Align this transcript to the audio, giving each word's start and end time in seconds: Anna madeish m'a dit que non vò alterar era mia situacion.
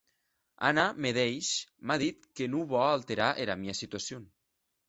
Anna 0.69 0.85
madeish 1.05 1.51
m'a 1.91 1.97
dit 2.05 2.17
que 2.39 2.45
non 2.55 2.67
vò 2.75 2.81
alterar 2.87 3.31
era 3.45 3.61
mia 3.63 3.79
situacion. 3.83 4.23